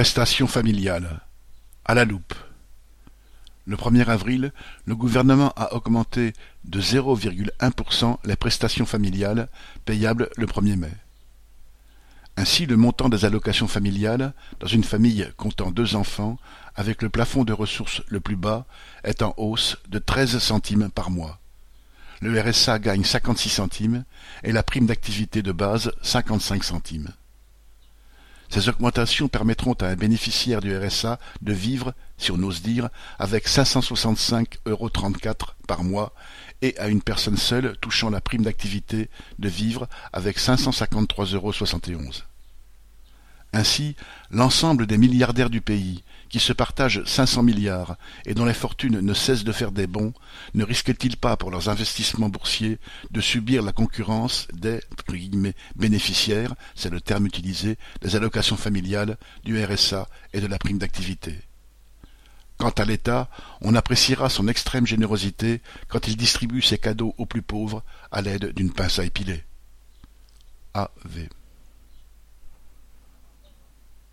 [0.00, 1.20] Prestations familiales.
[1.84, 2.32] À la loupe.
[3.66, 4.50] Le premier avril,
[4.86, 6.32] le gouvernement a augmenté
[6.64, 9.50] de 0,1% les prestations familiales
[9.84, 10.92] payables le 1er mai.
[12.38, 16.38] Ainsi, le montant des allocations familiales dans une famille comptant deux enfants,
[16.76, 18.64] avec le plafond de ressources le plus bas,
[19.04, 21.40] est en hausse de 13 centimes par mois.
[22.22, 24.04] Le RSA gagne 56 centimes
[24.44, 27.12] et la prime d'activité de base 55 centimes.
[28.50, 33.48] Ces augmentations permettront à un bénéficiaire du RSA de vivre, si on ose dire, avec
[33.48, 34.90] 565,34 euros
[35.68, 36.12] par mois
[36.60, 41.52] et à une personne seule touchant la prime d'activité de vivre avec 553,71 euros.
[43.52, 43.96] Ainsi,
[44.30, 49.14] l'ensemble des milliardaires du pays, qui se partagent 500 milliards et dont les fortunes ne
[49.14, 50.14] cessent de faire des bons,
[50.54, 52.78] ne risquent-ils pas pour leurs investissements boursiers
[53.10, 54.80] de subir la concurrence des
[55.74, 61.40] bénéficiaires, c'est le terme utilisé, des allocations familiales, du RSA et de la prime d'activité
[62.56, 63.28] Quant à l'État,
[63.60, 68.52] on appréciera son extrême générosité quand il distribue ses cadeaux aux plus pauvres à l'aide
[68.54, 69.42] d'une pince à épiler.
[70.74, 71.28] A.V.